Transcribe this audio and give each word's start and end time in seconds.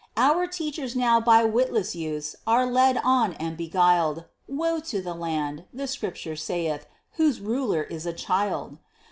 Our 0.17 0.47
teachers 0.47 0.95
now 0.95 1.19
by 1.21 1.43
witless 1.43 1.95
youths 1.95 2.35
are 2.47 2.65
led 2.65 2.97
on 3.03 3.33
and 3.35 3.55
beguiled: 3.55 4.25
Woe 4.47 4.79
to 4.79 4.99
the 4.99 5.13
land, 5.13 5.65
the 5.71 5.85
Scripture 5.85 6.35
saith, 6.35 6.87
whose 7.21 7.39
ruler 7.39 7.83
is 7.83 8.07
a 8.07 8.13
child! 8.13 8.79